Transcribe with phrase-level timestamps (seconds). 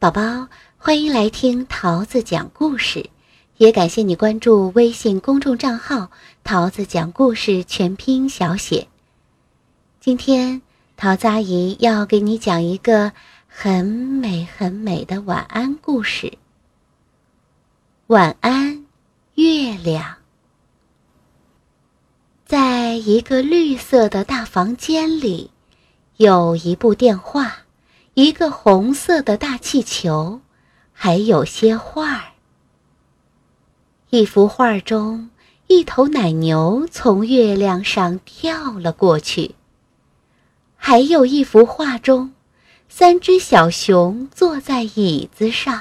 [0.00, 0.46] 宝宝，
[0.76, 3.10] 欢迎来听桃子讲故事，
[3.56, 6.12] 也感谢你关注微信公众账号
[6.44, 8.86] “桃子讲故事全拼小写”。
[9.98, 10.62] 今天，
[10.96, 13.10] 桃子阿姨要给你讲一个
[13.48, 16.38] 很美很美的晚安故事。
[18.06, 18.86] 晚安，
[19.34, 20.18] 月亮。
[22.46, 25.50] 在一个绿色的大房间里，
[26.18, 27.64] 有一部电话。
[28.20, 30.40] 一个红色的大气球，
[30.92, 32.32] 还有些画儿。
[34.10, 35.30] 一幅画中，
[35.68, 39.54] 一头奶牛从月亮上跳了过去。
[40.74, 42.32] 还有一幅画中，
[42.88, 45.80] 三只小熊坐在椅子上。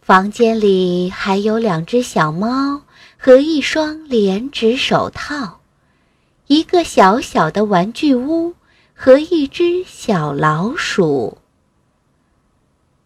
[0.00, 2.80] 房间里还有两只小猫
[3.18, 5.60] 和一双连指手套，
[6.46, 8.54] 一个小小的玩具屋。
[8.98, 11.36] 和一只小老鼠，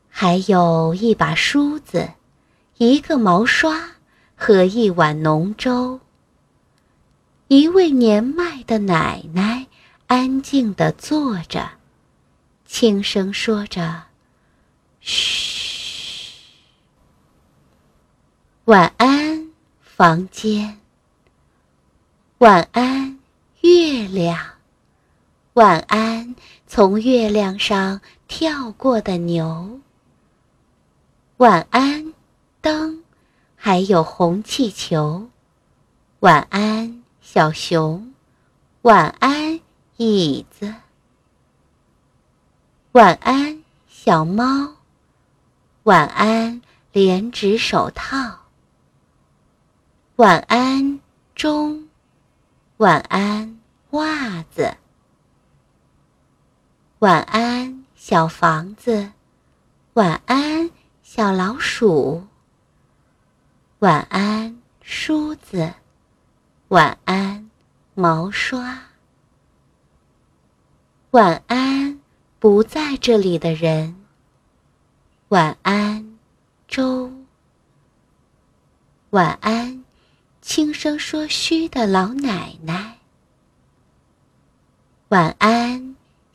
[0.08, 2.12] 还有一把梳子，
[2.76, 3.90] 一个毛刷
[4.36, 5.98] 和一碗浓粥。
[7.48, 9.66] 一位年迈的奶奶
[10.06, 11.68] 安静地坐着，
[12.64, 14.04] 轻声说着
[15.02, 16.44] ：“嘘，
[18.66, 20.78] 晚安，房间。
[22.38, 23.18] 晚安，
[23.62, 24.38] 月亮。”
[25.54, 26.36] 晚安，
[26.68, 29.80] 从月亮上跳过的牛。
[31.38, 32.14] 晚安，
[32.60, 33.02] 灯，
[33.56, 35.28] 还有红气球。
[36.20, 38.14] 晚安，小熊。
[38.82, 39.58] 晚安，
[39.96, 40.72] 椅子。
[42.92, 44.74] 晚安，小猫。
[45.82, 48.38] 晚安，连指手套。
[50.14, 51.00] 晚安，
[51.34, 51.88] 钟。
[52.76, 53.58] 晚安，
[53.90, 54.76] 袜子。
[57.00, 59.12] 晚安，小房子。
[59.94, 60.70] 晚安，
[61.02, 62.26] 小老鼠。
[63.78, 65.72] 晚安，梳子。
[66.68, 67.50] 晚安，
[67.94, 68.78] 毛刷。
[71.12, 71.98] 晚安，
[72.38, 73.96] 不在这里的人。
[75.28, 76.18] 晚安，
[76.68, 77.10] 粥。
[79.08, 79.82] 晚安，
[80.42, 82.98] 轻声说嘘的老奶奶。
[85.08, 85.59] 晚安。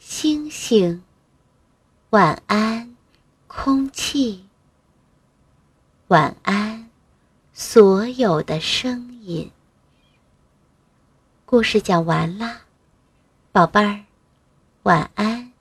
[0.07, 1.03] 星星，
[2.11, 2.95] 晚安，
[3.47, 4.45] 空气。
[6.09, 6.91] 晚安，
[7.53, 9.51] 所有的声音。
[11.43, 12.61] 故事讲完啦，
[13.51, 14.05] 宝贝儿，
[14.83, 15.51] 晚安。